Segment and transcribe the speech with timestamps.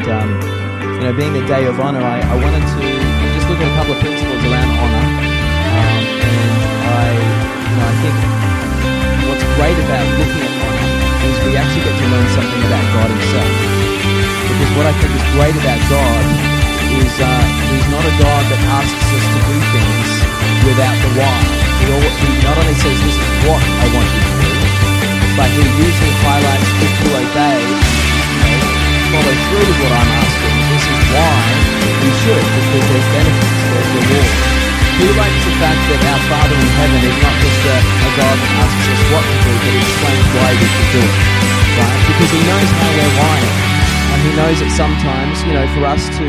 [0.00, 0.30] and um,
[0.96, 2.84] you know, being the day of honor, I, I wanted to
[3.36, 5.06] just look at a couple of principles around honor.
[5.76, 6.52] Um, and
[6.88, 8.16] I, you know, I think
[9.28, 10.88] what's great about looking at honor
[11.28, 13.52] is we actually get to learn something about God Himself.
[14.48, 16.24] Because what I think is great about God
[16.96, 17.28] is uh,
[17.68, 20.08] He's not a God that asks us to do things
[20.64, 21.38] without the why.
[21.80, 24.52] He, he not only says, "This is what I want you to do,"
[25.36, 27.99] but He usually highlights if you obey
[29.10, 30.54] follow through with what I'm asking.
[30.70, 31.38] This is why
[31.98, 34.34] we should, because there's benefits, there's reward.
[35.02, 38.36] He likes the fact that our Father in heaven is not just a, a God
[38.38, 41.14] that asks us what to do, but explains why we should do it.
[41.74, 42.00] Right?
[42.06, 43.56] Because He knows how we're wired.
[44.14, 46.26] And He knows that sometimes, you know, for us to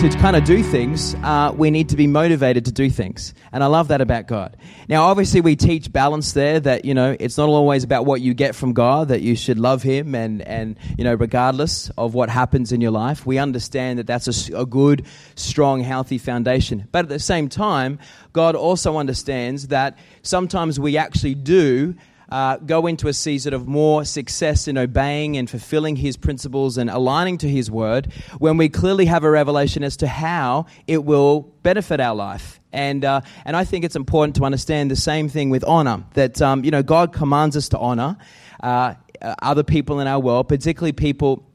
[0.00, 3.34] to kind of do things, uh, we need to be motivated to do things.
[3.52, 4.56] And I love that about God.
[4.88, 8.32] Now, obviously, we teach balance there that, you know, it's not always about what you
[8.32, 12.30] get from God, that you should love Him and, and you know, regardless of what
[12.30, 13.26] happens in your life.
[13.26, 16.88] We understand that that's a, a good, strong, healthy foundation.
[16.92, 17.98] But at the same time,
[18.32, 21.94] God also understands that sometimes we actually do
[22.30, 26.90] uh, go into a season of more success in obeying and fulfilling His principles and
[26.90, 31.42] aligning to His word when we clearly have a revelation as to how it will
[31.62, 32.60] benefit our life.
[32.72, 36.40] And, uh, and I think it's important to understand the same thing with honor that,
[36.40, 38.16] um, you know, God commands us to honor
[38.62, 38.94] uh,
[39.42, 41.46] other people in our world, particularly people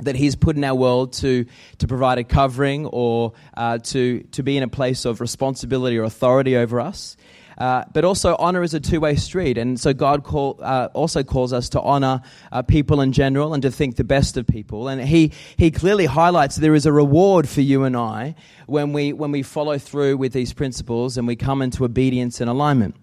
[0.00, 1.44] that he's put in our world to,
[1.78, 6.04] to provide a covering or uh, to, to be in a place of responsibility or
[6.04, 7.16] authority over us.
[7.58, 9.58] Uh, but also, honor is a two way street.
[9.58, 13.62] And so, God call, uh, also calls us to honor uh, people in general and
[13.62, 14.88] to think the best of people.
[14.88, 18.34] And he, he clearly highlights there is a reward for you and I
[18.66, 22.48] when we, when we follow through with these principles and we come into obedience and
[22.48, 22.96] alignment.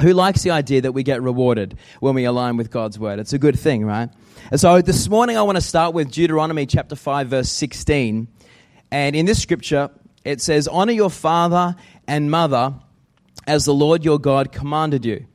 [0.00, 3.18] Who likes the idea that we get rewarded when we align with God's word?
[3.18, 4.08] It's a good thing, right?
[4.50, 8.26] And so this morning I want to start with Deuteronomy chapter 5, verse 16.
[8.90, 9.90] And in this scripture,
[10.24, 11.76] it says, Honor your father
[12.08, 12.74] and mother
[13.46, 15.26] as the Lord your God commanded you.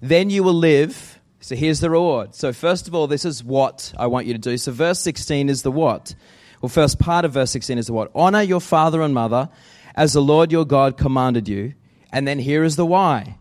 [0.00, 1.20] Then you will live.
[1.40, 2.34] So here's the reward.
[2.34, 4.56] So, first of all, this is what I want you to do.
[4.56, 6.14] So, verse 16 is the what.
[6.60, 8.10] Well, first part of verse 16 is the what.
[8.14, 9.50] Honor your father and mother
[9.94, 11.74] as the Lord your God commanded you.
[12.12, 13.38] And then here is the why.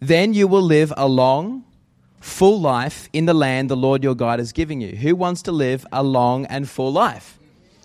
[0.00, 1.64] Then you will live a long,
[2.20, 4.96] full life in the land the Lord your God is giving you.
[4.96, 7.38] Who wants to live a long and full life?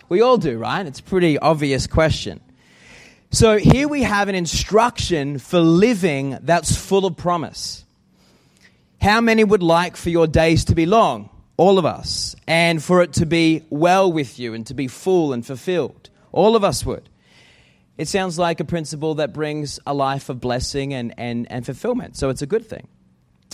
[0.08, 0.86] We all do, right?
[0.86, 2.40] It's a pretty obvious question.
[3.30, 7.84] So here we have an instruction for living that's full of promise.
[9.00, 11.30] How many would like for your days to be long?
[11.56, 12.34] All of us.
[12.46, 16.10] And for it to be well with you and to be full and fulfilled.
[16.32, 17.08] All of us would.
[17.98, 22.16] It sounds like a principle that brings a life of blessing and, and, and fulfillment.
[22.16, 22.88] So it's a good thing.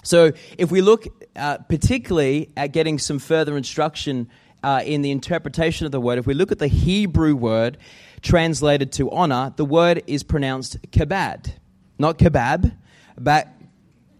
[0.03, 1.06] So if we look
[1.37, 4.28] uh, particularly at getting some further instruction
[4.62, 7.78] uh, in the interpretation of the word, if we look at the Hebrew word
[8.22, 11.53] translated to honor, the word is pronounced kabad.
[11.99, 12.75] Not kebab,
[13.19, 13.49] but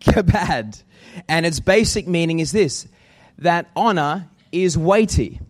[0.01, 0.83] kabad.
[1.29, 2.89] And its basic meaning is this
[3.39, 5.41] that honor is weighty,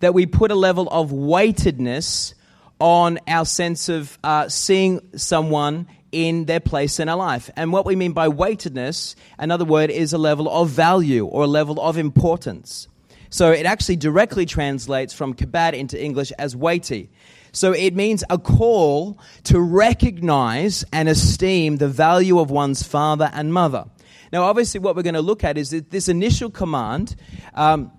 [0.00, 2.34] that we put a level of weightedness
[2.78, 7.50] on our sense of uh, seeing someone in their place in our life.
[7.56, 11.48] And what we mean by weightedness, another word, is a level of value or a
[11.48, 12.88] level of importance.
[13.30, 17.10] So it actually directly translates from kabad into English as weighty.
[17.52, 23.52] So it means a call to recognize and esteem the value of one's father and
[23.52, 23.86] mother.
[24.32, 27.16] Now, obviously, what we're going to look at is that this initial command.
[27.54, 27.92] Um,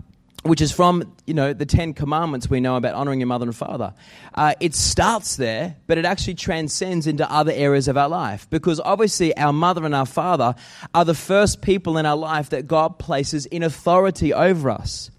[0.43, 3.55] which is from you know the Ten Commandments we know about honoring your mother and
[3.55, 3.93] father.
[4.33, 8.79] Uh, it starts there, but it actually transcends into other areas of our life because
[8.79, 10.55] obviously our mother and our father
[10.93, 15.11] are the first people in our life that God places in authority over us.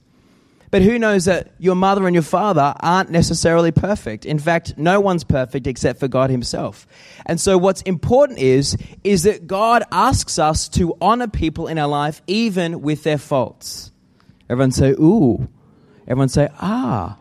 [0.71, 4.27] But who knows that your mother and your father aren't necessarily perfect?
[4.27, 6.87] In fact, no one's perfect except for God himself.
[7.25, 11.89] And so what's important is is that God asks us to honor people in our
[11.89, 13.93] life even with their faults.
[14.51, 15.49] Everyone say ooh.
[16.07, 17.19] Everyone say ah.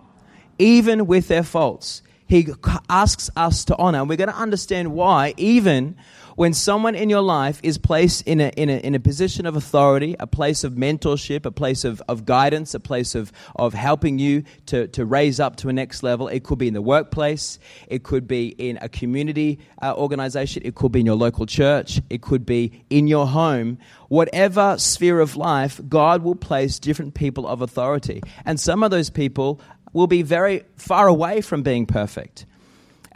[0.59, 2.01] Even with their faults.
[2.27, 2.47] He
[2.89, 3.99] asks us to honor.
[3.99, 5.95] And we're going to understand why even
[6.37, 9.55] when someone in your life is placed in a, in a, in a position of
[9.55, 14.19] authority, a place of mentorship, a place of, of guidance, a place of, of helping
[14.19, 17.57] you to, to raise up to a next level, it could be in the workplace,
[17.87, 21.99] it could be in a community uh, organization, it could be in your local church,
[22.11, 23.79] it could be in your home.
[24.07, 28.21] Whatever sphere of life, God will place different people of authority.
[28.45, 29.59] And some of those people
[29.91, 32.45] will be very far away from being perfect.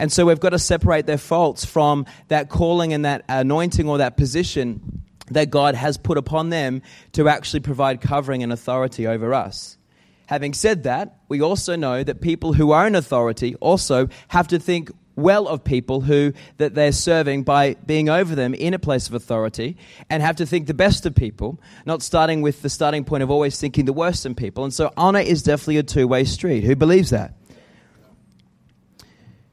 [0.02, 3.98] And so we've got to separate their faults from that calling and that anointing or
[3.98, 6.82] that position that God has put upon them
[7.12, 9.78] to actually provide covering and authority over us.
[10.26, 14.58] Having said that, we also know that people who are in authority also have to
[14.58, 19.06] think well of people who that they're serving by being over them in a place
[19.06, 19.76] of authority
[20.10, 23.30] and have to think the best of people not starting with the starting point of
[23.30, 24.64] always thinking the worst in people.
[24.64, 26.64] And so honor is definitely a two-way street.
[26.64, 27.36] Who believes that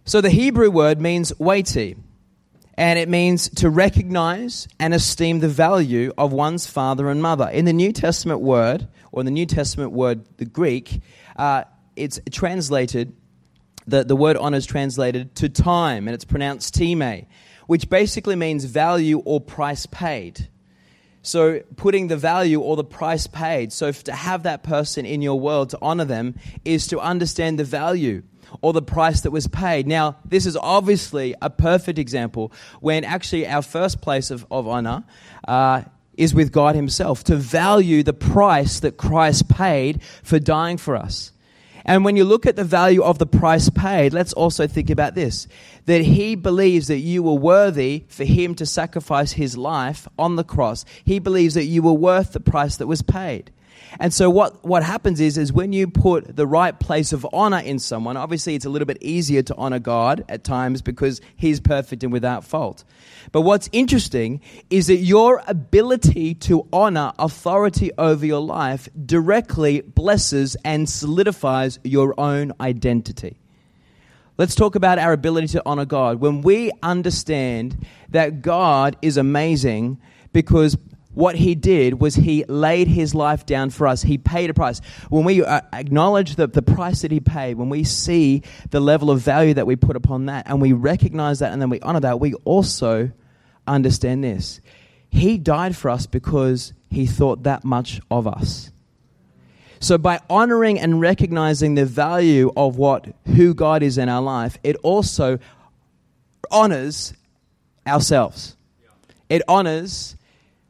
[0.05, 1.95] so the hebrew word means weighty
[2.75, 7.65] and it means to recognize and esteem the value of one's father and mother in
[7.65, 11.01] the new testament word or in the new testament word the greek
[11.35, 11.63] uh,
[11.95, 13.15] it's translated
[13.89, 17.25] the, the word honor is translated to time, and it's pronounced time,
[17.67, 20.47] which basically means value or price paid.
[21.21, 23.73] So, putting the value or the price paid.
[23.73, 27.65] So, to have that person in your world, to honor them, is to understand the
[27.65, 28.23] value
[28.61, 29.87] or the price that was paid.
[29.87, 35.03] Now, this is obviously a perfect example when actually our first place of, of honor
[35.47, 35.83] uh,
[36.17, 41.31] is with God Himself, to value the price that Christ paid for dying for us.
[41.89, 45.15] And when you look at the value of the price paid, let's also think about
[45.15, 45.47] this
[45.87, 50.43] that he believes that you were worthy for him to sacrifice his life on the
[50.43, 50.85] cross.
[51.03, 53.49] He believes that you were worth the price that was paid.
[53.99, 57.59] And so what, what happens is, is when you put the right place of honor
[57.59, 61.59] in someone, obviously it's a little bit easier to honor God at times because he's
[61.59, 62.83] perfect and without fault.
[63.31, 70.55] But what's interesting is that your ability to honor authority over your life directly blesses
[70.63, 73.37] and solidifies your own identity.
[74.37, 76.21] Let's talk about our ability to honor God.
[76.21, 79.99] When we understand that God is amazing
[80.31, 80.77] because
[81.13, 84.01] what he did was he laid his life down for us.
[84.03, 84.79] He paid a price.
[85.09, 89.09] When we uh, acknowledge the, the price that he paid, when we see the level
[89.09, 91.99] of value that we put upon that, and we recognize that and then we honor
[92.01, 93.11] that, we also
[93.67, 94.61] understand this.
[95.09, 98.71] He died for us because he thought that much of us.
[99.79, 104.57] So by honoring and recognizing the value of what who God is in our life,
[104.61, 105.39] it also
[106.51, 107.13] honors
[107.87, 108.57] ourselves.
[109.29, 110.15] It honors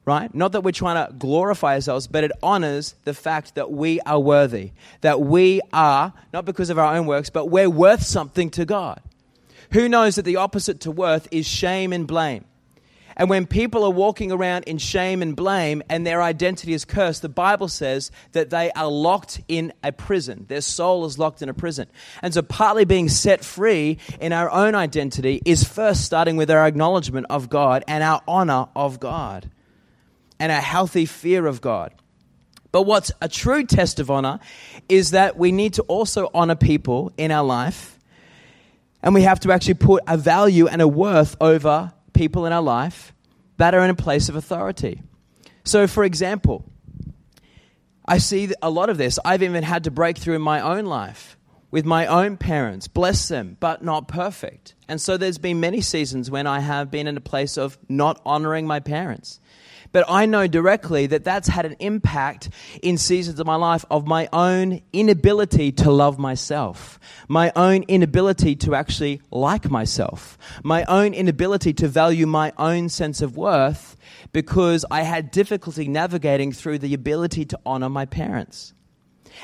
[0.10, 0.34] right?
[0.34, 4.20] Not that we're trying to glorify ourselves, but it honors the fact that we are
[4.20, 4.72] worthy,
[5.02, 9.00] that we are, not because of our own works, but we're worth something to God.
[9.72, 12.46] Who knows that the opposite to worth is shame and blame?
[13.16, 17.22] And when people are walking around in shame and blame and their identity is cursed,
[17.22, 20.46] the Bible says that they are locked in a prison.
[20.48, 21.88] Their soul is locked in a prison.
[22.24, 26.66] And so, partly being set free in our own identity is first starting with our
[26.66, 29.52] acknowledgement of God and our honor of God
[30.40, 31.94] and a healthy fear of God.
[32.72, 34.40] But what's a true test of honor
[34.88, 37.98] is that we need to also honor people in our life,
[39.02, 42.62] and we have to actually put a value and a worth over people in our
[42.62, 43.14] life
[43.58, 45.02] that are in a place of authority.
[45.64, 46.64] So, for example,
[48.06, 49.20] I see a lot of this.
[49.26, 51.38] I've even had to break through in my own life
[51.72, 54.76] with my own parents, bless them, but not perfect.
[54.88, 58.22] And so there's been many seasons when I have been in a place of not
[58.26, 59.40] honoring my parents.
[59.92, 62.50] But I know directly that that's had an impact
[62.84, 68.56] in seasons of my life of my own inability to love myself, my own inability
[68.58, 73.96] to actually like myself, my own inability to value my own sense of worth
[74.32, 78.74] because I had difficulty navigating through the ability to honor my parents.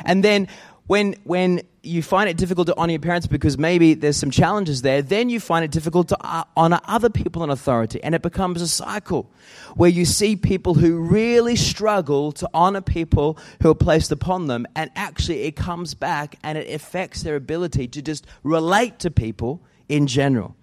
[0.03, 0.47] And then
[0.85, 4.81] when, when you find it difficult to honor your parents because maybe there's some challenges
[4.81, 8.03] there, then you find it difficult to uh, honor other people in authority.
[8.03, 9.29] And it becomes a cycle
[9.75, 14.65] where you see people who really struggle to honor people who are placed upon them.
[14.75, 19.61] And actually, it comes back and it affects their ability to just relate to people
[19.87, 20.55] in general.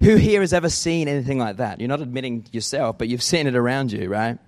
[0.00, 1.80] Who here has ever seen anything like that?
[1.80, 4.38] You're not admitting yourself, but you've seen it around you, right?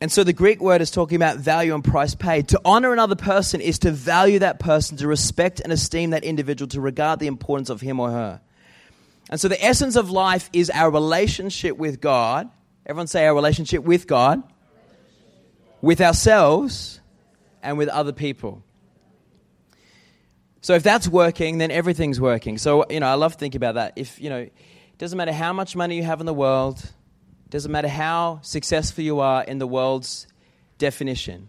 [0.00, 2.48] And so the Greek word is talking about value and price paid.
[2.48, 6.68] To honor another person is to value that person, to respect and esteem that individual,
[6.68, 8.40] to regard the importance of him or her.
[9.28, 12.48] And so the essence of life is our relationship with God.
[12.86, 14.42] Everyone say our relationship with God,
[15.82, 17.00] with ourselves,
[17.62, 18.62] and with other people.
[20.60, 22.56] So if that's working, then everything's working.
[22.56, 23.94] So, you know, I love thinking about that.
[23.96, 24.52] If, you know, it
[24.98, 26.80] doesn't matter how much money you have in the world,
[27.50, 30.26] doesn't matter how successful you are in the world's
[30.78, 31.48] definition.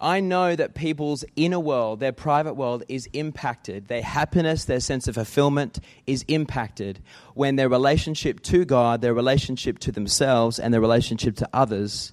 [0.00, 3.88] I know that people's inner world, their private world, is impacted.
[3.88, 7.00] Their happiness, their sense of fulfillment is impacted
[7.34, 12.12] when their relationship to God, their relationship to themselves, and their relationship to others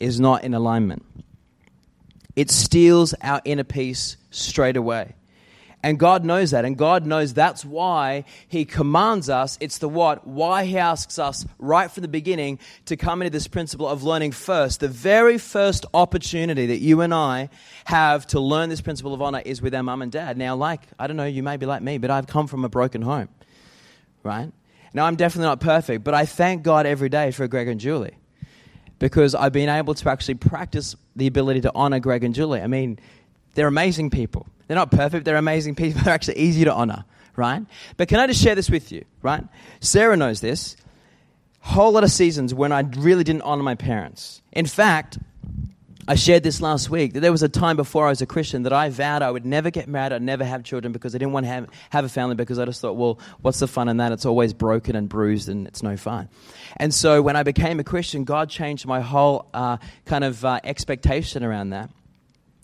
[0.00, 1.04] is not in alignment.
[2.34, 5.14] It steals our inner peace straight away.
[5.82, 6.64] And God knows that.
[6.64, 9.56] And God knows that's why He commands us.
[9.60, 13.48] It's the what, why He asks us right from the beginning to come into this
[13.48, 14.80] principle of learning first.
[14.80, 17.48] The very first opportunity that you and I
[17.84, 20.36] have to learn this principle of honor is with our mum and dad.
[20.36, 22.68] Now, like, I don't know, you may be like me, but I've come from a
[22.68, 23.28] broken home,
[24.22, 24.52] right?
[24.92, 28.16] Now, I'm definitely not perfect, but I thank God every day for Greg and Julie
[28.98, 32.60] because I've been able to actually practice the ability to honor Greg and Julie.
[32.60, 32.98] I mean,
[33.54, 34.46] they're amazing people.
[34.70, 36.00] They're not perfect, they're amazing people.
[36.04, 37.66] They're actually easy to honor, right?
[37.96, 39.42] But can I just share this with you, right?
[39.80, 40.76] Sarah knows this.
[41.58, 44.42] Whole lot of seasons when I really didn't honor my parents.
[44.52, 45.18] In fact,
[46.06, 48.62] I shared this last week that there was a time before I was a Christian
[48.62, 51.32] that I vowed I would never get married, I'd never have children because I didn't
[51.32, 53.96] want to have, have a family because I just thought, well, what's the fun in
[53.96, 54.12] that?
[54.12, 56.28] It's always broken and bruised and it's no fun.
[56.76, 60.60] And so when I became a Christian, God changed my whole uh, kind of uh,
[60.62, 61.90] expectation around that.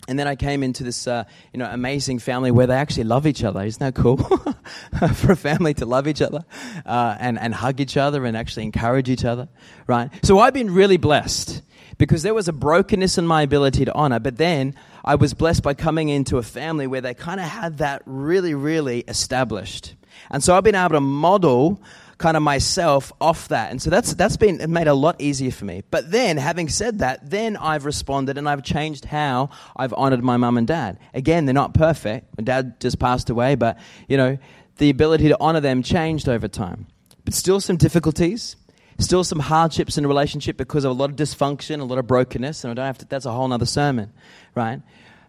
[0.07, 3.27] And then I came into this, uh, you know, amazing family where they actually love
[3.27, 3.61] each other.
[3.63, 4.17] Isn't that cool?
[5.15, 6.45] For a family to love each other
[6.85, 9.49] uh, and, and hug each other and actually encourage each other,
[9.85, 10.09] right?
[10.23, 11.61] So I've been really blessed
[11.97, 14.19] because there was a brokenness in my ability to honor.
[14.19, 17.79] But then I was blessed by coming into a family where they kind of had
[17.79, 19.95] that really, really established.
[20.29, 21.81] And so I've been able to model
[22.17, 23.71] kind of myself off that.
[23.71, 25.83] And so that's, that's been made a lot easier for me.
[25.91, 30.37] But then, having said that, then I've responded and I've changed how I've honored my
[30.37, 30.99] mum and dad.
[31.13, 32.37] Again, they're not perfect.
[32.37, 34.37] My dad just passed away, but, you know,
[34.77, 36.87] the ability to honor them changed over time.
[37.23, 38.55] But still some difficulties,
[38.99, 42.07] still some hardships in a relationship because of a lot of dysfunction, a lot of
[42.07, 44.11] brokenness, and I don't have to, that's a whole other sermon,
[44.55, 44.81] right?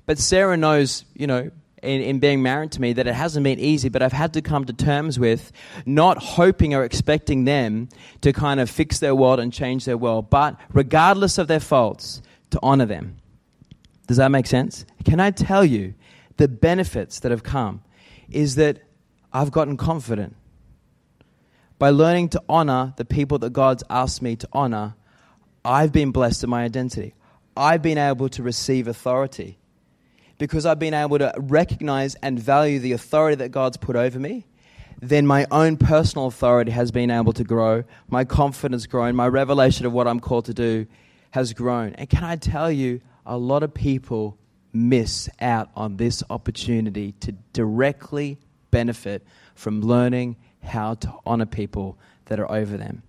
[0.06, 1.50] But Sarah knows, you know,
[1.82, 4.42] in, in being married to me that it hasn't been easy, but I've had to
[4.42, 5.52] come to terms with
[5.86, 7.88] not hoping or expecting them
[8.20, 12.22] to kind of fix their world and change their world, but regardless of their faults,
[12.50, 13.16] to honor them.
[14.06, 14.86] Does that make sense?
[15.04, 15.94] Can I tell you
[16.38, 17.82] the benefits that have come
[18.30, 18.78] is that
[19.32, 20.34] I've gotten confident.
[21.78, 24.94] By learning to honor the people that God's asked me to honor,
[25.64, 27.14] I've been blessed in my identity.
[27.56, 29.58] I've been able to receive authority
[30.38, 34.46] because I've been able to recognize and value the authority that God's put over me,
[35.00, 39.86] then my own personal authority has been able to grow, my confidence grown, my revelation
[39.86, 40.86] of what I'm called to do
[41.30, 41.94] has grown.
[41.94, 44.38] And can I tell you, a lot of people
[44.72, 48.38] miss out on this opportunity to directly
[48.70, 53.02] benefit from learning how to honor people that are over them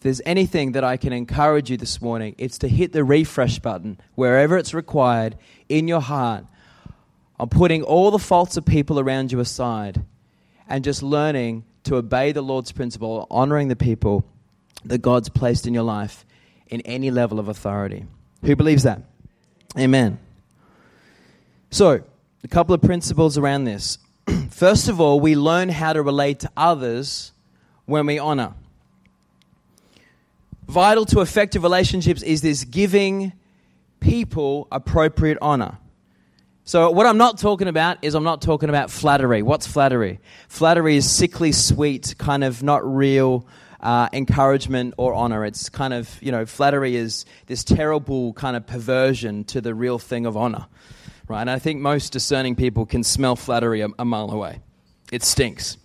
[0.00, 3.58] if there's anything that I can encourage you this morning, it's to hit the refresh
[3.58, 5.36] button wherever it's required
[5.68, 6.46] in your heart
[7.38, 10.02] on putting all the faults of people around you aside
[10.66, 14.24] and just learning to obey the Lord's principle, honoring the people
[14.86, 16.24] that God's placed in your life
[16.68, 18.06] in any level of authority.
[18.42, 19.02] Who believes that?
[19.78, 20.18] Amen.
[21.68, 22.02] So,
[22.42, 23.98] a couple of principles around this.
[24.48, 27.34] First of all, we learn how to relate to others
[27.84, 28.54] when we honor
[30.70, 33.32] vital to effective relationships is this giving
[34.00, 35.78] people appropriate honor.
[36.64, 39.42] So, what I'm not talking about is I'm not talking about flattery.
[39.42, 40.20] What's flattery?
[40.48, 43.46] Flattery is sickly sweet, kind of not real
[43.80, 45.44] uh, encouragement or honor.
[45.44, 49.98] It's kind of, you know, flattery is this terrible kind of perversion to the real
[49.98, 50.66] thing of honor,
[51.28, 51.40] right?
[51.40, 54.60] And I think most discerning people can smell flattery a, a mile away.
[55.10, 55.76] It stinks,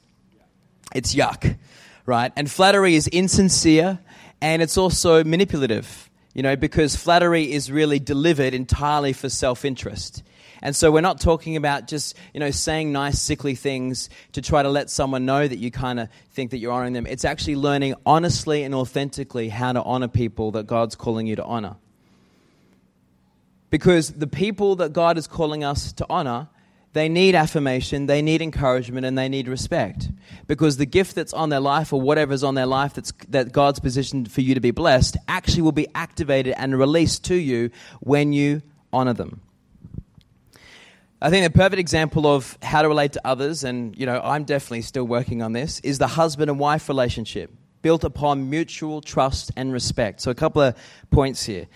[0.94, 1.58] it's yuck,
[2.06, 2.32] right?
[2.36, 4.00] And flattery is insincere,
[4.42, 10.24] and it's also manipulative, you know, because flattery is really delivered entirely for self interest.
[10.62, 14.64] And so we're not talking about just, you know, saying nice, sickly things to try
[14.64, 17.06] to let someone know that you kind of think that you're honoring them.
[17.06, 21.44] It's actually learning honestly and authentically how to honor people that God's calling you to
[21.44, 21.76] honor.
[23.70, 26.48] Because the people that God is calling us to honor
[26.96, 30.10] they need affirmation, they need encouragement, and they need respect.
[30.48, 33.82] Because the gift that's on their life, or whatever's on their life that's, that God's
[33.82, 38.32] positioned for you to be blessed, actually will be activated and released to you when
[38.32, 38.62] you
[38.94, 39.42] honor them.
[41.22, 44.46] I think the perfect example of how to relate to others, and you know, I'm
[44.46, 49.52] definitely still working on this, is the husband and wife relationship built upon mutual trust
[49.58, 50.22] and respect.
[50.22, 50.78] So, a couple of
[51.12, 51.68] points here.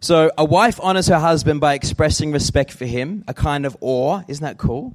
[0.00, 4.22] So a wife honors her husband by expressing respect for him, a kind of awe.
[4.28, 4.94] Isn't that cool?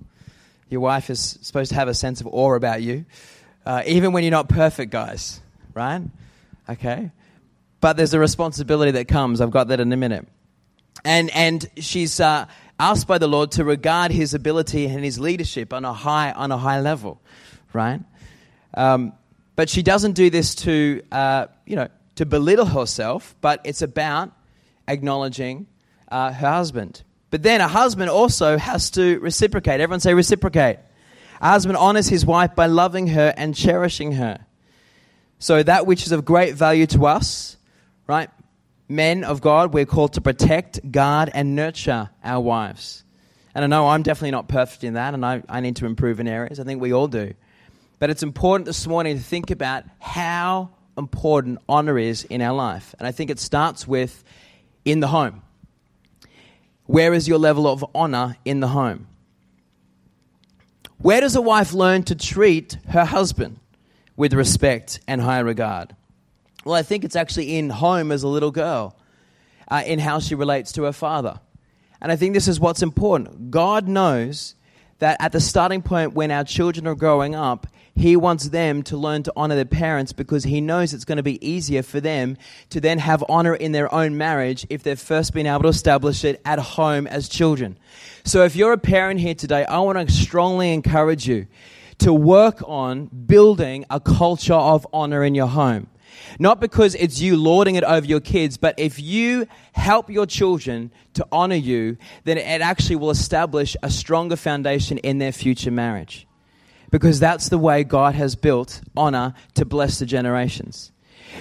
[0.69, 3.05] Your wife is supposed to have a sense of awe about you,
[3.65, 5.41] uh, even when you're not perfect, guys,
[5.73, 6.01] right?
[6.69, 7.11] Okay.
[7.81, 9.41] But there's a responsibility that comes.
[9.41, 10.27] I've got that in a minute.
[11.03, 12.45] And, and she's uh,
[12.79, 16.51] asked by the Lord to regard his ability and his leadership on a high, on
[16.51, 17.19] a high level,
[17.73, 17.99] right?
[18.75, 19.13] Um,
[19.55, 24.31] but she doesn't do this to, uh, you know, to belittle herself, but it's about
[24.91, 25.67] acknowledging
[26.09, 27.03] uh, her husband.
[27.29, 29.79] But then a husband also has to reciprocate.
[29.79, 30.79] Everyone say reciprocate.
[31.39, 34.45] A husband honors his wife by loving her and cherishing her.
[35.39, 37.57] So that which is of great value to us,
[38.05, 38.29] right?
[38.87, 43.03] Men of God, we're called to protect, guard, and nurture our wives.
[43.55, 46.19] And I know I'm definitely not perfect in that, and I, I need to improve
[46.19, 46.59] in areas.
[46.59, 47.33] I think we all do.
[47.99, 52.93] But it's important this morning to think about how important honor is in our life.
[52.99, 54.23] And I think it starts with
[54.85, 55.41] in the home.
[56.85, 59.07] Where is your level of honor in the home?
[60.97, 63.59] Where does a wife learn to treat her husband
[64.15, 65.95] with respect and high regard?
[66.63, 68.95] Well, I think it's actually in home as a little girl,
[69.67, 71.39] uh, in how she relates to her father.
[72.01, 73.51] And I think this is what's important.
[73.51, 74.55] God knows
[74.99, 78.97] that at the starting point when our children are growing up, he wants them to
[78.97, 82.37] learn to honor their parents because he knows it's going to be easier for them
[82.69, 86.23] to then have honor in their own marriage if they've first been able to establish
[86.23, 87.77] it at home as children.
[88.23, 91.47] So if you're a parent here today, I want to strongly encourage you
[91.99, 95.87] to work on building a culture of honor in your home.
[96.39, 100.91] Not because it's you lording it over your kids, but if you help your children
[101.13, 106.27] to honor you, then it actually will establish a stronger foundation in their future marriage
[106.91, 110.91] because that's the way God has built honor to bless the generations.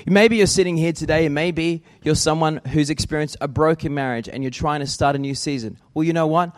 [0.06, 4.42] Maybe you're sitting here today, and maybe you're someone who's experienced a broken marriage and
[4.42, 5.78] you're trying to start a new season.
[5.92, 6.54] Well, you know what?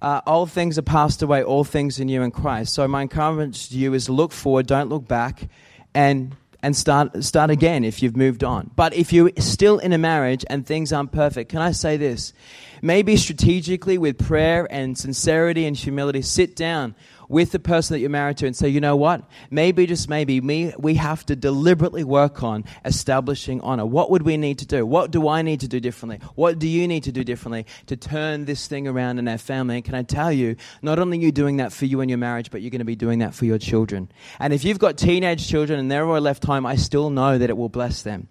[0.00, 2.72] Uh, old things are passed away, all things are new in Christ.
[2.72, 5.48] So, my encouragement to you is look forward, don't look back,
[5.94, 8.70] and and start start again if you've moved on.
[8.76, 12.32] But if you're still in a marriage and things aren't perfect, can I say this?
[12.80, 16.94] Maybe strategically with prayer and sincerity and humility, sit down
[17.30, 19.22] with the person that you're married to and say, you know what?
[19.50, 23.86] Maybe, just maybe, me, we have to deliberately work on establishing honor.
[23.86, 24.84] What would we need to do?
[24.84, 26.18] What do I need to do differently?
[26.34, 29.76] What do you need to do differently to turn this thing around in our family?
[29.76, 32.18] And can I tell you, not only are you doing that for you and your
[32.18, 34.10] marriage, but you're going to be doing that for your children.
[34.40, 37.48] And if you've got teenage children and they're all left home, I still know that
[37.48, 38.26] it will bless them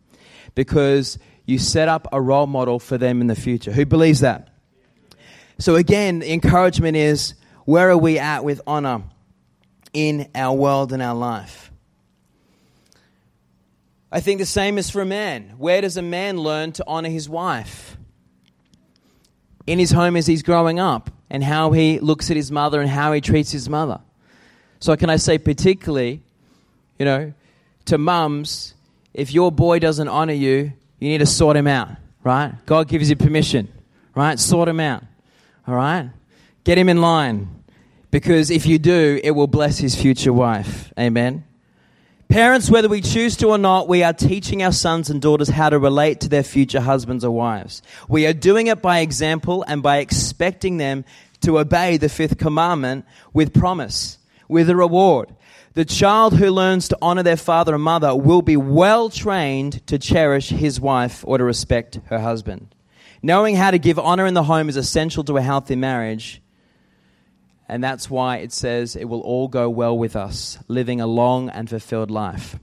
[0.55, 3.71] because you set up a role model for them in the future.
[3.71, 4.49] Who believes that?
[5.57, 7.33] So again, the encouragement is
[7.65, 9.03] where are we at with honor
[9.93, 11.71] in our world and our life?
[14.11, 15.53] I think the same is for a man.
[15.57, 17.95] Where does a man learn to honor his wife?
[19.67, 22.89] In his home as he's growing up, and how he looks at his mother and
[22.89, 23.99] how he treats his mother.
[24.79, 26.21] So, can I say, particularly,
[26.97, 27.33] you know,
[27.85, 28.73] to mums,
[29.13, 31.89] if your boy doesn't honor you, you need to sort him out,
[32.23, 32.53] right?
[32.65, 33.67] God gives you permission,
[34.15, 34.39] right?
[34.39, 35.03] Sort him out,
[35.67, 36.09] all right?
[36.63, 37.59] Get him in line.
[38.11, 40.91] Because if you do, it will bless his future wife.
[40.99, 41.43] Amen.
[42.27, 45.69] Parents, whether we choose to or not, we are teaching our sons and daughters how
[45.69, 47.81] to relate to their future husbands or wives.
[48.07, 51.05] We are doing it by example and by expecting them
[51.41, 55.33] to obey the fifth commandment with promise, with a reward.
[55.73, 59.97] The child who learns to honor their father and mother will be well trained to
[59.97, 62.75] cherish his wife or to respect her husband.
[63.23, 66.41] Knowing how to give honor in the home is essential to a healthy marriage
[67.69, 71.49] and that's why it says it will all go well with us, living a long
[71.49, 72.57] and fulfilled life.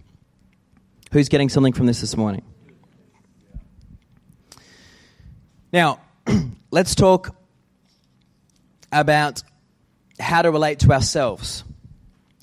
[1.12, 2.42] Who's getting something from this this morning?
[5.72, 6.00] Now,
[6.72, 7.36] let's talk
[8.90, 9.42] about
[10.18, 11.62] how to relate to ourselves.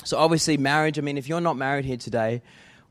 [0.06, 2.41] So, obviously, marriage, I mean, if you're not married here today,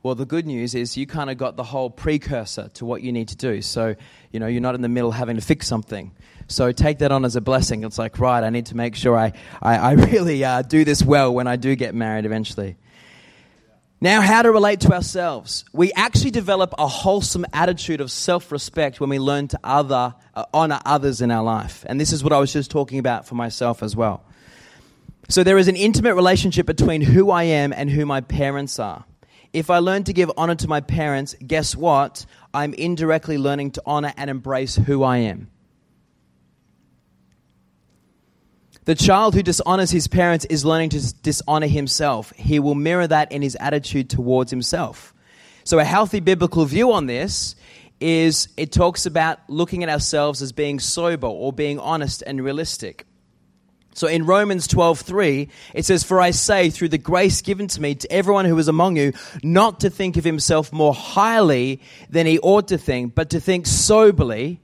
[0.03, 3.13] well, the good news is you kind of got the whole precursor to what you
[3.13, 3.63] need to do.
[3.63, 3.95] So,
[4.33, 6.13] you know, you're not in the middle having to fix something.
[6.49, 7.85] So take that on as a blessing.
[7.85, 11.05] It's like, right, I need to make sure I, I, I really uh, do this
[11.05, 12.77] well when I do get married eventually.
[14.01, 15.65] Now, how to relate to ourselves.
[15.73, 20.45] We actually develop a wholesome attitude of self respect when we learn to other, uh,
[20.53, 21.85] honor others in our life.
[21.87, 24.25] And this is what I was just talking about for myself as well.
[25.29, 29.05] So, there is an intimate relationship between who I am and who my parents are.
[29.53, 32.25] If I learn to give honor to my parents, guess what?
[32.55, 35.51] I'm indirectly learning to honor and embrace who I am.
[38.85, 42.33] The child who dishonors his parents is learning to dishonor himself.
[42.35, 45.15] He will mirror that in his attitude towards himself.
[45.65, 47.55] So, a healthy biblical view on this
[48.01, 53.07] is it talks about looking at ourselves as being sober or being honest and realistic.
[53.95, 57.95] So in Romans 12:3 it says for I say through the grace given to me
[57.95, 62.39] to everyone who is among you not to think of himself more highly than he
[62.39, 64.61] ought to think but to think soberly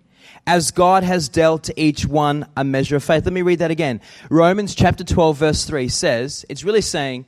[0.46, 3.26] as God has dealt to each one a measure of faith.
[3.26, 4.00] Let me read that again.
[4.30, 7.26] Romans chapter 12, verse 3 says, it's really saying,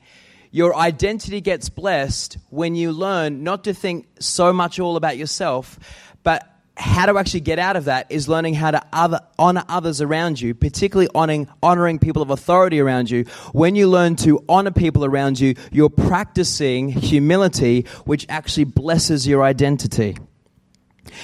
[0.49, 5.77] your identity gets blessed when you learn not to think so much all about yourself,
[6.23, 6.50] but
[6.81, 10.41] how to actually get out of that is learning how to other, honor others around
[10.41, 13.25] you, particularly honoring, honoring people of authority around you.
[13.53, 19.43] When you learn to honor people around you, you're practicing humility, which actually blesses your
[19.43, 20.17] identity.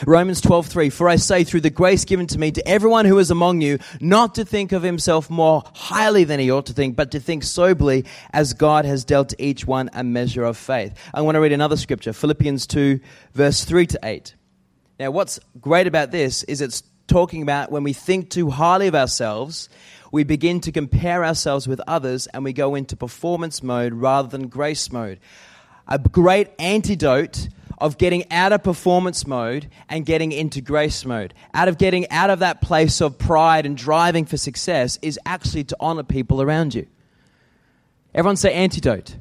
[0.05, 3.31] Romans 12:3 For I say through the grace given to me to everyone who is
[3.31, 7.11] among you not to think of himself more highly than he ought to think but
[7.11, 10.93] to think soberly as God has dealt to each one a measure of faith.
[11.13, 12.99] I want to read another scripture Philippians 2
[13.33, 14.35] verse 3 to 8.
[14.99, 18.95] Now what's great about this is it's talking about when we think too highly of
[18.95, 19.69] ourselves
[20.11, 24.47] we begin to compare ourselves with others and we go into performance mode rather than
[24.47, 25.19] grace mode.
[25.87, 31.33] A great antidote of getting out of performance mode and getting into grace mode.
[31.53, 35.65] Out of getting out of that place of pride and driving for success is actually
[35.65, 36.87] to honor people around you.
[38.15, 39.15] Everyone say antidote.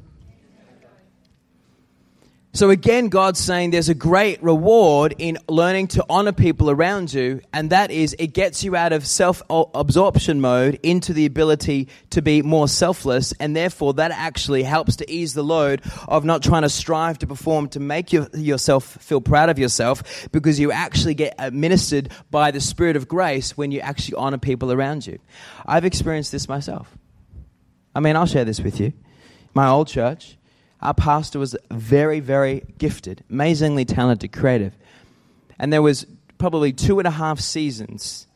[2.53, 7.41] So again, God's saying there's a great reward in learning to honor people around you,
[7.53, 12.23] and that is it gets you out of self absorption mode into the ability to
[12.23, 16.63] be more selfless, and therefore that actually helps to ease the load of not trying
[16.63, 21.13] to strive to perform to make your, yourself feel proud of yourself, because you actually
[21.13, 25.19] get administered by the Spirit of grace when you actually honor people around you.
[25.63, 26.97] I've experienced this myself.
[27.93, 28.93] I mean, I'll share this with you.
[29.53, 30.37] My old church,
[30.81, 34.73] our pastor was very, very gifted, amazingly talented, creative.
[35.57, 36.05] And there was
[36.37, 38.27] probably two and a half seasons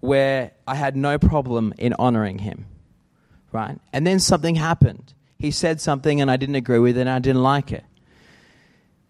[0.00, 2.66] where I had no problem in honoring him,
[3.50, 3.78] right?
[3.92, 5.12] And then something happened.
[5.38, 7.84] He said something and I didn't agree with it and I didn't like it.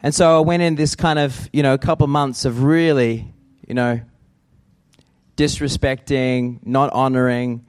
[0.02, 3.32] And so I went in this kind of, you know, a couple months of really,
[3.66, 4.00] you know,
[5.36, 7.66] disrespecting, not honoring.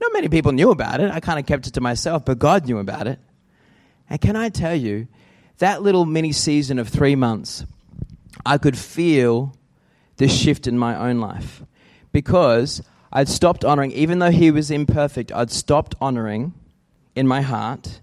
[0.00, 1.10] Not many people knew about it.
[1.10, 3.18] I kind of kept it to myself, but God knew about it.
[4.08, 5.08] And can I tell you,
[5.58, 7.64] that little mini season of three months,
[8.44, 9.56] I could feel
[10.16, 11.62] the shift in my own life
[12.12, 16.52] because I'd stopped honoring, even though he was imperfect, I'd stopped honoring
[17.14, 18.00] in my heart.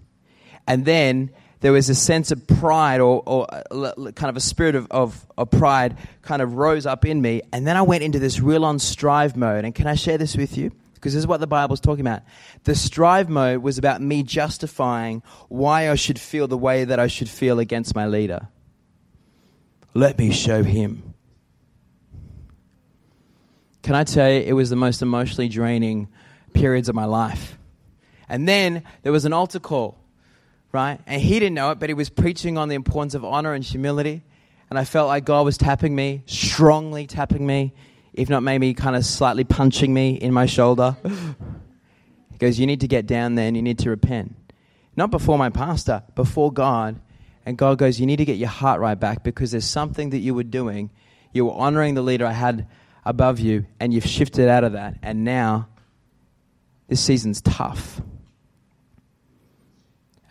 [0.66, 4.74] And then there was a sense of pride or, or uh, kind of a spirit
[4.74, 7.42] of, of, of, pride kind of rose up in me.
[7.52, 9.64] And then I went into this real on strive mode.
[9.64, 10.72] And can I share this with you?
[11.02, 12.22] Because this is what the Bible's talking about.
[12.62, 17.08] The strive mode was about me justifying why I should feel the way that I
[17.08, 18.46] should feel against my leader.
[19.94, 21.14] Let me show him.
[23.82, 26.06] Can I tell you, it was the most emotionally draining
[26.52, 27.58] periods of my life.
[28.28, 29.98] And then there was an altar call,
[30.70, 31.00] right?
[31.08, 33.64] And he didn't know it, but he was preaching on the importance of honor and
[33.64, 34.22] humility.
[34.70, 37.74] And I felt like God was tapping me, strongly tapping me
[38.14, 40.96] if not maybe kind of slightly punching me in my shoulder.
[42.30, 44.36] he goes, You need to get down there and you need to repent.
[44.96, 47.00] Not before my pastor, before God.
[47.44, 50.18] And God goes, You need to get your heart right back because there's something that
[50.18, 50.90] you were doing.
[51.32, 52.68] You were honoring the leader I had
[53.04, 54.98] above you, and you've shifted out of that.
[55.02, 55.68] And now,
[56.88, 58.00] this season's tough.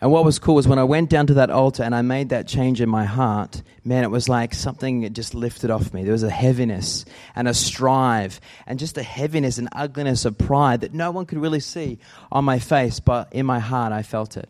[0.02, 2.30] And what was cool was when I went down to that altar and I made
[2.30, 6.02] that change in my heart, man, it was like something just lifted off me.
[6.02, 7.04] There was a heaviness
[7.36, 11.38] and a strive and just a heaviness and ugliness of pride that no one could
[11.38, 12.00] really see
[12.32, 14.48] on my face, but in my heart I felt it.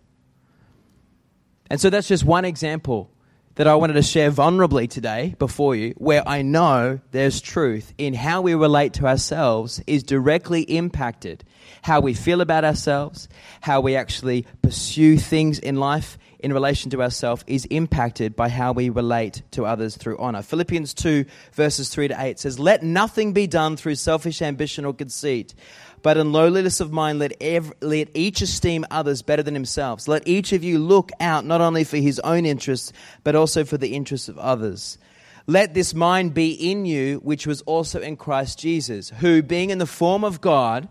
[1.69, 3.11] And so that's just one example
[3.55, 8.15] that I wanted to share vulnerably today before you, where I know there's truth in
[8.15, 11.45] how we relate to ourselves is directly impacted.
[11.83, 13.29] How we feel about ourselves,
[13.61, 18.73] how we actually pursue things in life in relation to ourselves is impacted by how
[18.73, 20.43] we relate to others through honor.
[20.43, 24.93] Philippians 2, verses 3 to 8 says, Let nothing be done through selfish ambition or
[24.93, 25.55] conceit
[26.03, 30.09] but in lowliness of mind, let, every, let each esteem others better than themselves.
[30.09, 32.93] Let each of you look out not only for his own interests,
[33.25, 34.99] but also for the interests of others.
[35.47, 39.79] Let this mind be in you, which was also in Christ Jesus, who, being in
[39.79, 40.89] the form of God,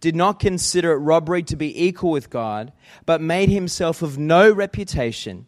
[0.00, 2.72] did not consider it robbery to be equal with God,
[3.06, 5.46] but made himself of no reputation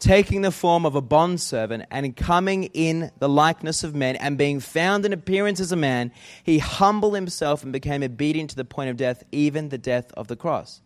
[0.00, 4.58] taking the form of a bondservant and coming in the likeness of men and being
[4.58, 6.10] found in appearance as a man,
[6.42, 10.26] he humbled himself and became obedient to the point of death, even the death of
[10.26, 10.80] the cross.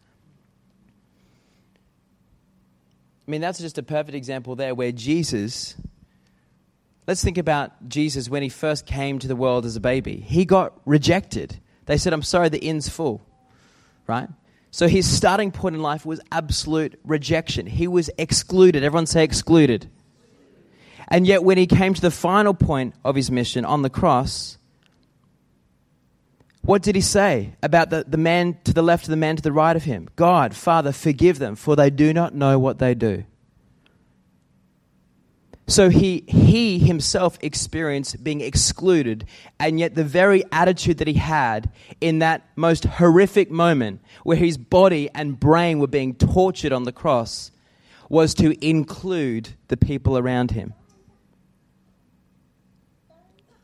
[3.27, 5.77] I mean, that's just a perfect example there where Jesus,
[7.07, 10.17] let's think about Jesus when he first came to the world as a baby.
[10.17, 11.59] He got rejected.
[11.87, 13.23] They said, I'm sorry, the inn's full,
[14.07, 14.29] right?
[14.75, 17.65] So his starting point in life was absolute rejection.
[17.65, 18.83] He was excluded.
[18.83, 19.89] Everyone say excluded.
[21.07, 24.59] And yet, when he came to the final point of his mission on the cross,
[26.63, 29.43] what did he say about the, the man to the left and the man to
[29.43, 30.09] the right of him?
[30.17, 33.23] God, Father, forgive them, for they do not know what they do.
[35.67, 39.27] So he, he himself experienced being excluded,
[39.59, 44.59] and yet the very attitude that he had in that most horrific moment where his
[44.59, 47.51] body and brain were being tortured on the cross
[48.11, 50.75] was to include the people around him.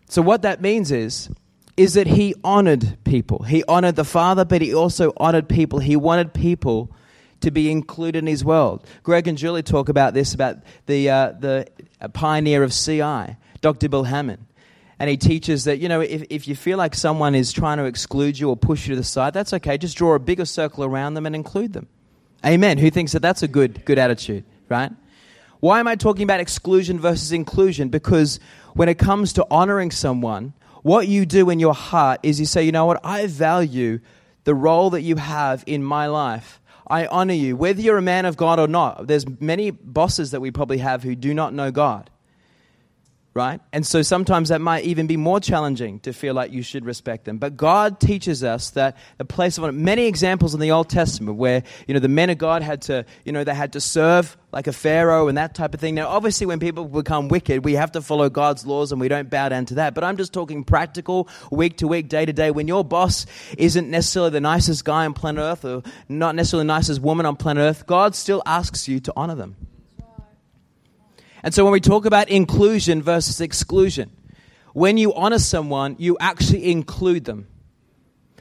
[0.08, 1.28] So what that means is
[1.76, 3.42] is that he honored people.
[3.44, 5.78] He honored the Father, but he also honored people.
[5.78, 6.92] He wanted people
[7.40, 8.86] to be included in his world.
[9.02, 11.66] Greg and Julie talk about this about the uh, the
[12.12, 13.88] pioneer of CI, Dr.
[13.88, 14.46] Bill Hamon.
[14.98, 17.84] And he teaches that, you know, if, if you feel like someone is trying to
[17.84, 19.78] exclude you or push you to the side, that's okay.
[19.78, 21.88] Just draw a bigger circle around them and include them.
[22.44, 22.76] Amen.
[22.76, 24.92] Who thinks that that's a good, good attitude, right?
[25.60, 27.88] Why am I talking about exclusion versus inclusion?
[27.88, 28.40] Because
[28.74, 32.62] when it comes to honoring someone, what you do in your heart is you say,
[32.62, 34.00] you know what, I value
[34.44, 36.59] the role that you have in my life.
[36.90, 39.06] I honor you, whether you're a man of God or not.
[39.06, 42.10] There's many bosses that we probably have who do not know God
[43.32, 43.60] right?
[43.72, 47.24] And so sometimes that might even be more challenging to feel like you should respect
[47.24, 47.38] them.
[47.38, 51.36] But God teaches us that the place of honor, many examples in the Old Testament
[51.38, 54.36] where, you know, the men of God had to, you know, they had to serve
[54.52, 55.94] like a Pharaoh and that type of thing.
[55.94, 59.30] Now, obviously, when people become wicked, we have to follow God's laws and we don't
[59.30, 59.94] bow down to that.
[59.94, 62.50] But I'm just talking practical, week to week, day to day.
[62.50, 66.72] When your boss isn't necessarily the nicest guy on planet Earth or not necessarily the
[66.74, 69.54] nicest woman on planet Earth, God still asks you to honor them.
[71.42, 74.10] And so when we talk about inclusion versus exclusion,
[74.72, 77.48] when you honor someone, you actually include them.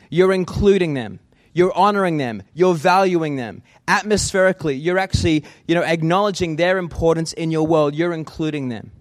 [0.10, 1.20] You're including them.
[1.54, 2.44] You're honoring them.
[2.54, 3.64] You're valuing them.
[3.88, 7.96] Atmospherically, you're actually, you know, acknowledging their importance in your world.
[7.96, 8.92] You're including them.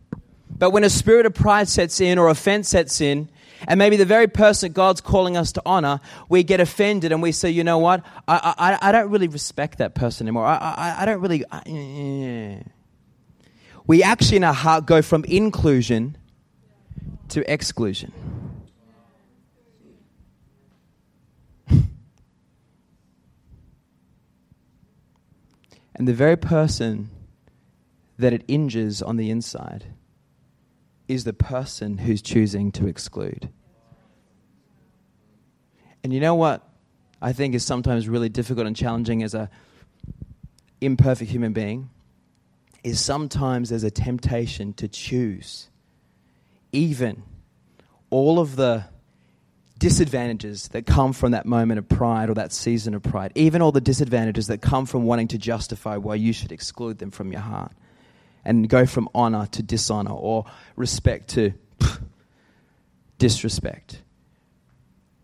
[0.50, 3.28] But when a spirit of pride sets in or offense sets in,
[3.66, 7.32] and maybe the very person God's calling us to honor, we get offended and we
[7.32, 8.04] say, you know what?
[8.26, 10.46] I, I, I don't really respect that person anymore.
[10.46, 11.44] I, I, I don't really.
[11.50, 12.62] I, eh, eh, eh.
[13.88, 16.16] We actually in our heart go from inclusion
[17.30, 18.12] to exclusion.
[21.68, 21.88] and
[26.06, 27.08] the very person
[28.18, 29.86] that it injures on the inside
[31.08, 33.48] is the person who's choosing to exclude.
[36.04, 36.62] And you know what
[37.22, 39.48] I think is sometimes really difficult and challenging as a
[40.82, 41.88] imperfect human being?
[42.84, 45.68] Is sometimes there's a temptation to choose
[46.72, 47.22] even
[48.10, 48.84] all of the
[49.78, 53.72] disadvantages that come from that moment of pride or that season of pride, even all
[53.72, 57.40] the disadvantages that come from wanting to justify why you should exclude them from your
[57.40, 57.72] heart
[58.44, 61.52] and go from honor to dishonor or respect to
[63.18, 64.02] disrespect.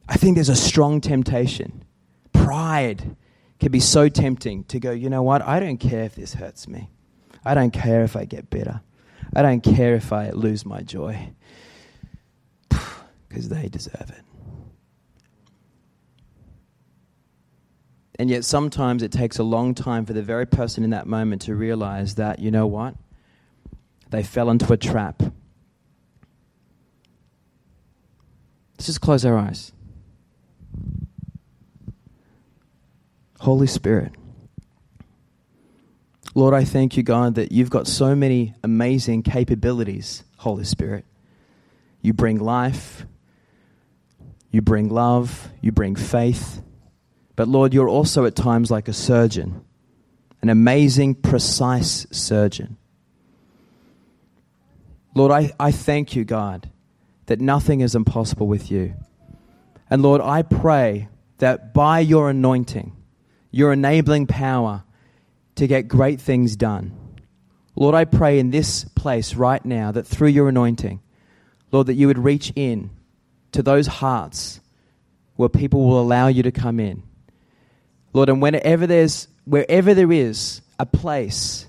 [0.09, 1.85] I think there's a strong temptation.
[2.33, 3.17] Pride
[3.59, 5.43] can be so tempting to go, you know what?
[5.43, 6.90] I don't care if this hurts me.
[7.44, 8.80] I don't care if I get bitter.
[9.37, 11.30] I don't care if I lose my joy.
[13.28, 14.22] Because they deserve it.
[18.16, 21.42] And yet, sometimes it takes a long time for the very person in that moment
[21.42, 22.94] to realize that, you know what?
[24.11, 25.20] They fell into a trap.
[28.74, 29.72] Let's just close our eyes.
[33.40, 34.12] Holy Spirit.
[36.37, 41.05] Lord, I thank you, God, that you've got so many amazing capabilities, Holy Spirit.
[42.03, 43.07] You bring life,
[44.51, 46.61] you bring love, you bring faith.
[47.37, 49.64] But Lord, you're also at times like a surgeon,
[50.42, 52.77] an amazing, precise surgeon.
[55.14, 56.68] Lord, I, I thank you, God,
[57.27, 58.94] that nothing is impossible with you.
[59.88, 62.92] And Lord, I pray that by your anointing,
[63.53, 64.83] your enabling power,
[65.57, 66.93] to get great things done.
[67.77, 71.01] Lord, I pray in this place right now that through your anointing,
[71.73, 72.90] Lord, that you would reach in
[73.53, 74.61] to those hearts
[75.37, 77.03] where people will allow you to come in.
[78.12, 81.67] Lord, and whenever there's, wherever there is a place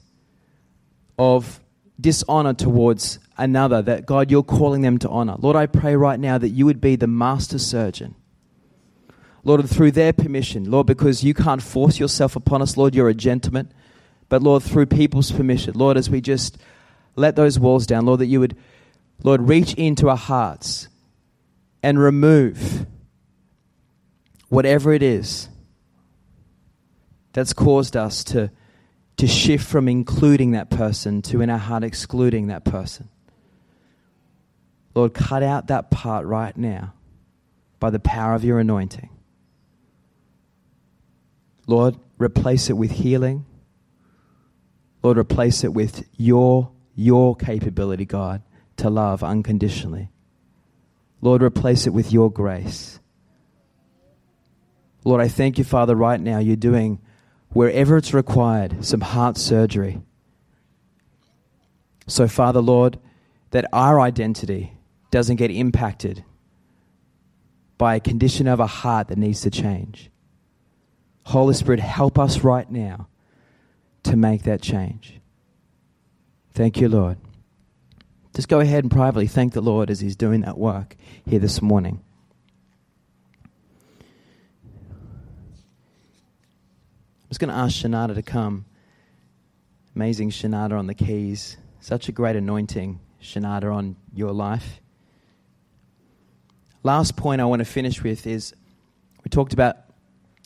[1.17, 1.59] of
[1.99, 5.35] dishonor towards another, that God, you're calling them to honor.
[5.39, 8.15] Lord, I pray right now that you would be the master surgeon
[9.45, 13.13] Lord, through their permission, Lord, because you can't force yourself upon us, Lord, you're a
[13.13, 13.71] gentleman.
[14.27, 16.57] But Lord, through people's permission, Lord, as we just
[17.15, 18.57] let those walls down, Lord, that you would,
[19.23, 20.87] Lord, reach into our hearts
[21.83, 22.87] and remove
[24.49, 25.47] whatever it is
[27.33, 28.49] that's caused us to,
[29.17, 33.09] to shift from including that person to in our heart excluding that person.
[34.95, 36.93] Lord, cut out that part right now
[37.79, 39.09] by the power of your anointing.
[41.67, 43.45] Lord, replace it with healing.
[45.03, 48.41] Lord, replace it with your your capability, God,
[48.77, 50.09] to love unconditionally.
[51.21, 52.99] Lord, replace it with your grace.
[55.03, 56.99] Lord, I thank you, Father, right now you're doing,
[57.49, 60.01] wherever it's required, some heart surgery.
[62.07, 62.97] So, Father, Lord,
[63.51, 64.73] that our identity
[65.11, 66.23] doesn't get impacted
[67.77, 70.09] by a condition of a heart that needs to change.
[71.25, 73.07] Holy Spirit, help us right now
[74.03, 75.19] to make that change.
[76.53, 77.17] Thank you, Lord.
[78.35, 81.61] Just go ahead and privately thank the Lord as He's doing that work here this
[81.61, 82.01] morning.
[87.23, 88.65] I'm just going to ask Shanada to come.
[89.95, 91.57] Amazing Shanada on the keys.
[91.79, 94.79] Such a great anointing, Shanada, on your life.
[96.83, 98.53] Last point I want to finish with is
[99.23, 99.77] we talked about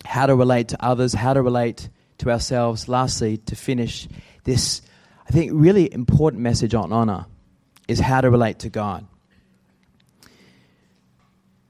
[0.06, 2.88] how to relate to others, how to relate to ourselves.
[2.88, 4.08] Lastly, to finish
[4.44, 4.82] this,
[5.28, 7.26] I think, really important message on honor
[7.88, 9.06] is how to relate to God.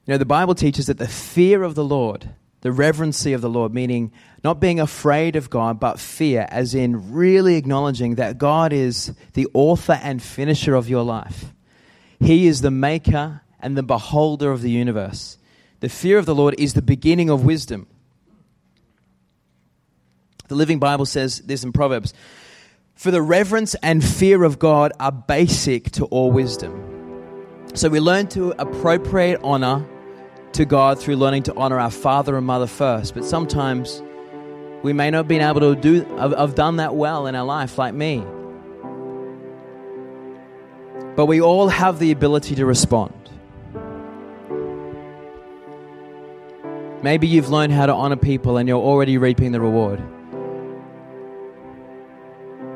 [0.06, 2.28] You know, the Bible teaches that the fear of the Lord,
[2.62, 4.12] the reverency of the Lord, meaning
[4.42, 9.48] not being afraid of God, but fear, as in really acknowledging that God is the
[9.54, 11.52] author and finisher of your life.
[12.18, 15.38] He is the maker and the beholder of the universe.
[15.80, 17.86] The fear of the Lord is the beginning of wisdom.
[20.50, 22.12] The Living Bible says this in Proverbs
[22.96, 27.68] For the reverence and fear of God are basic to all wisdom.
[27.74, 29.86] So we learn to appropriate honor
[30.54, 33.14] to God through learning to honor our father and mother first.
[33.14, 34.02] But sometimes
[34.82, 37.78] we may not have been able to do, have done that well in our life,
[37.78, 38.18] like me.
[41.14, 43.14] But we all have the ability to respond.
[47.04, 50.02] Maybe you've learned how to honor people and you're already reaping the reward.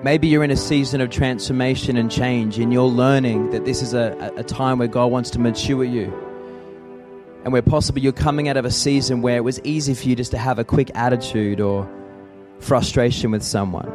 [0.05, 3.95] Maybe you're in a season of transformation and change and you're learning that this is
[3.95, 6.13] a, a time where God wants to mature you.
[7.43, 10.15] And where possibly you're coming out of a season where it was easy for you
[10.15, 11.91] just to have a quick attitude or
[12.59, 13.89] frustration with someone.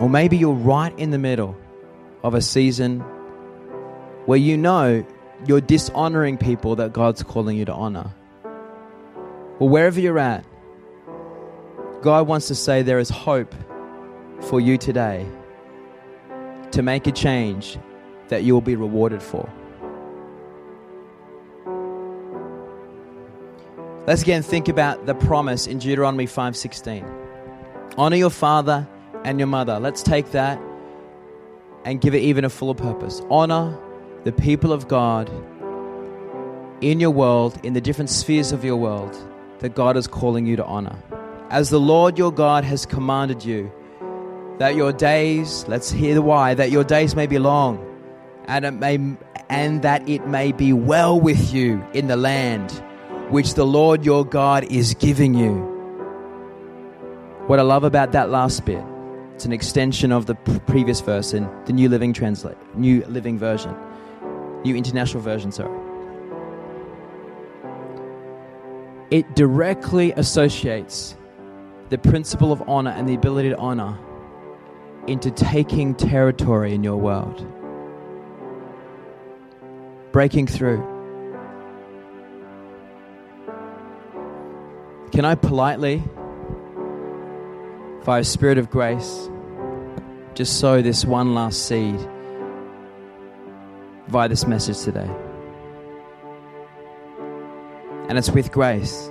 [0.00, 1.54] Or maybe you're right in the middle
[2.24, 3.00] of a season
[4.24, 5.04] where you know
[5.46, 8.10] you're dishonoring people that God's calling you to honor.
[9.58, 10.46] Well, wherever you're at,
[12.02, 13.54] God wants to say there is hope
[14.42, 15.26] for you today
[16.70, 17.76] to make a change
[18.28, 19.48] that you will be rewarded for.
[24.06, 27.04] Let's again think about the promise in Deuteronomy 5:16.
[27.98, 28.86] Honor your father
[29.24, 29.80] and your mother.
[29.80, 30.58] Let's take that
[31.84, 33.20] and give it even a fuller purpose.
[33.28, 33.76] Honor
[34.24, 35.28] the people of God
[36.80, 39.16] in your world, in the different spheres of your world
[39.58, 40.96] that God is calling you to honor.
[41.50, 43.72] As the Lord your God has commanded you,
[44.58, 47.84] that your days, let's hear the why, that your days may be long
[48.46, 48.98] and it may
[49.48, 52.70] and that it may be well with you in the land
[53.30, 55.54] which the Lord your God is giving you.
[57.46, 58.84] What I love about that last bit,
[59.34, 63.74] it's an extension of the previous verse in the New Living Translate, New Living Version.
[64.64, 65.78] New International Version, sorry.
[69.10, 71.16] It directly associates
[71.88, 73.98] the principle of honor and the ability to honor
[75.06, 77.46] into taking territory in your world,
[80.12, 80.82] breaking through.
[85.12, 86.02] Can I politely,
[88.04, 89.30] by a spirit of grace,
[90.34, 91.98] just sow this one last seed?
[94.08, 95.08] via this message today.
[98.08, 99.10] And it's with grace.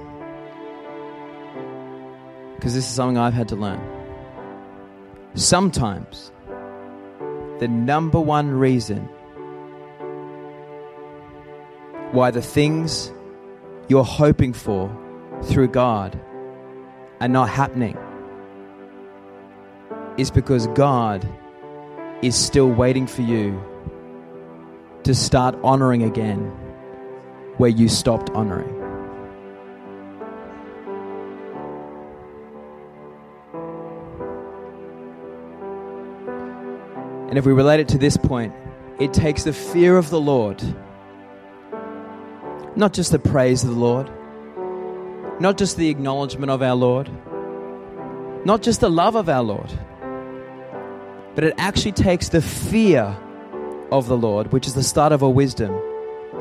[2.57, 3.79] Because this is something I've had to learn.
[5.35, 6.33] Sometimes,
[7.59, 9.07] the number one reason
[12.11, 13.11] why the things
[13.87, 14.91] you're hoping for
[15.43, 16.19] through God
[17.21, 17.97] are not happening
[20.17, 21.27] is because God
[22.21, 23.61] is still waiting for you
[25.03, 26.39] to start honoring again
[27.57, 28.76] where you stopped honoring.
[37.29, 38.53] And if we relate it to this point,
[38.99, 40.63] it takes the fear of the Lord,
[42.75, 44.09] not just the praise of the Lord,
[45.39, 47.09] not just the acknowledgement of our Lord,
[48.45, 49.71] not just the love of our Lord,
[51.35, 53.15] but it actually takes the fear
[53.91, 55.71] of the Lord, which is the start of our wisdom,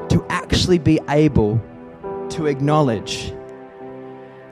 [0.08, 1.60] to actually be able
[2.30, 3.34] to acknowledge,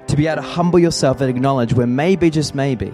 [0.08, 2.92] to be able to humble yourself and acknowledge where maybe, just maybe,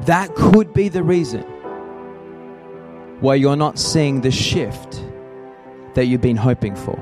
[0.00, 1.42] that could be the reason
[3.20, 5.02] why you're not seeing the shift
[5.94, 6.98] that you've been hoping for.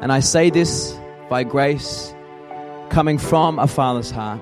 [0.00, 0.96] And I say this
[1.28, 2.14] by grace,
[2.90, 4.40] coming from a father's heart,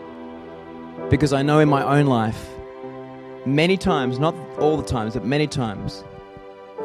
[1.08, 2.48] because I know in my own life,
[3.46, 6.04] many times, not all the times, but many times,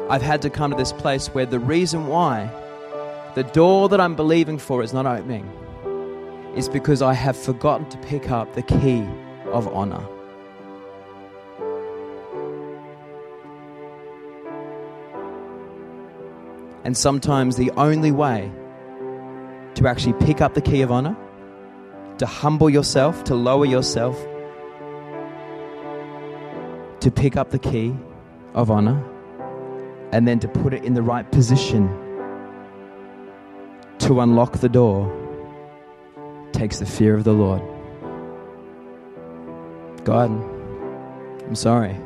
[0.08, 2.50] I've had to come to this place where the reason why
[3.34, 5.50] the door that I'm believing for is not opening
[6.56, 9.06] is because I have forgotten to pick up the key
[9.52, 10.04] of honor.
[16.82, 18.50] And sometimes the only way
[19.74, 21.14] to actually pick up the key of honor,
[22.18, 24.16] to humble yourself, to lower yourself,
[27.00, 27.94] to pick up the key
[28.54, 29.04] of honor,
[30.12, 31.86] and then to put it in the right position
[33.98, 35.25] to unlock the door
[36.56, 37.62] takes the fear of the Lord.
[40.04, 40.30] God,
[41.46, 41.96] I'm sorry.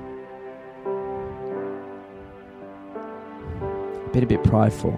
[4.12, 4.90] been a bit prideful,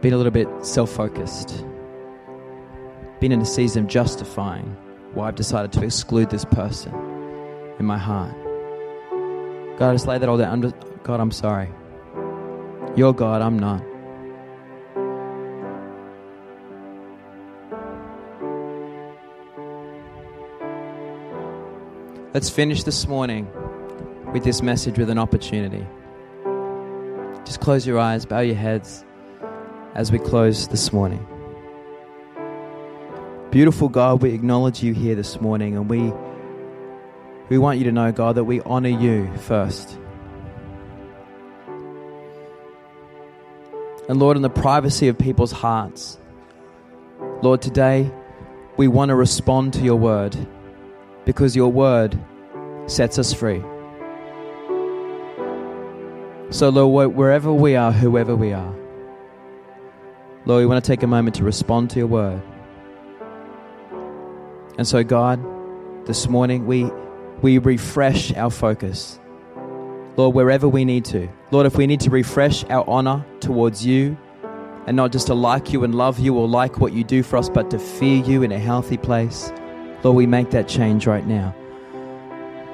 [0.00, 1.62] been a little bit self focused,
[3.20, 4.64] been in a season of justifying
[5.12, 6.94] why I've decided to exclude this person
[7.78, 8.34] in my heart.
[9.78, 10.72] God, I just lay that all down.
[11.02, 11.68] God, I'm sorry.
[12.96, 13.93] You're God, I'm not.
[22.34, 23.46] Let's finish this morning
[24.32, 25.86] with this message with an opportunity.
[27.44, 29.04] Just close your eyes, bow your heads
[29.94, 31.24] as we close this morning.
[33.52, 36.12] Beautiful God, we acknowledge you here this morning and we
[37.50, 39.96] we want you to know, God, that we honor you first.
[44.08, 46.18] And Lord, in the privacy of people's hearts,
[47.42, 48.10] Lord, today
[48.76, 50.36] we want to respond to your word
[51.24, 52.18] because your word
[52.86, 53.62] sets us free.
[56.50, 58.74] So, Lord, wherever we are, whoever we are,
[60.46, 62.40] Lord, we want to take a moment to respond to your word.
[64.76, 65.40] And so, God,
[66.06, 66.90] this morning we,
[67.40, 69.18] we refresh our focus.
[70.16, 71.28] Lord, wherever we need to.
[71.50, 74.16] Lord, if we need to refresh our honor towards you
[74.86, 77.38] and not just to like you and love you or like what you do for
[77.38, 79.50] us, but to fear you in a healthy place,
[80.04, 81.54] Lord, we make that change right now.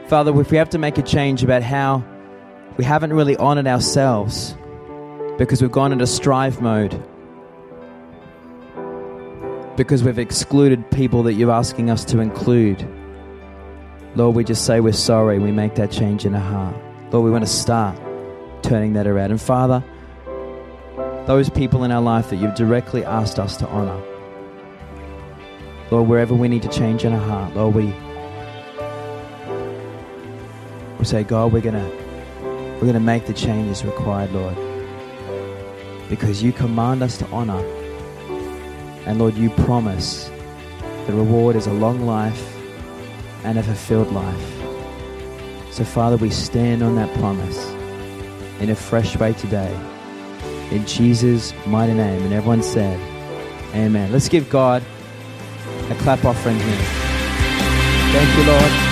[0.08, 2.04] Father, if we have to make a change about how
[2.76, 4.56] we haven't really honored ourselves
[5.38, 7.00] because we've gone into strive mode.
[9.76, 12.84] Because we've excluded people that you're asking us to include.
[14.16, 15.38] Lord, we just say we're sorry.
[15.38, 16.74] We make that change in our heart.
[17.12, 17.96] Lord, we want to start
[18.62, 19.30] turning that around.
[19.30, 19.84] And Father,
[21.26, 24.09] those people in our life that you've directly asked us to honor.
[25.90, 27.86] Lord, wherever we need to change in our heart, Lord, we,
[30.98, 32.00] we say, God, we're to
[32.80, 34.56] we're to make the changes required, Lord.
[36.08, 37.62] Because you command us to honor.
[39.04, 40.30] And Lord, you promise
[41.06, 42.56] the reward is a long life
[43.44, 44.60] and a fulfilled life.
[45.72, 47.68] So, Father, we stand on that promise
[48.60, 49.76] in a fresh way today.
[50.70, 52.22] In Jesus' mighty name.
[52.22, 52.98] And everyone said,
[53.74, 54.10] Amen.
[54.10, 54.82] Let's give God
[55.90, 56.84] a clap offering here.
[58.12, 58.89] Thank you, Lord.